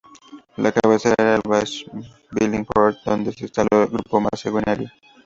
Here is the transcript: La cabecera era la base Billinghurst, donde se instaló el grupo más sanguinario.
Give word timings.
La 0.57 0.71
cabecera 0.71 1.13
era 1.19 1.35
la 1.35 1.41
base 1.45 1.85
Billinghurst, 2.31 3.05
donde 3.05 3.33
se 3.33 3.43
instaló 3.43 3.83
el 3.83 3.89
grupo 3.89 4.19
más 4.19 4.31
sanguinario. 4.39 4.89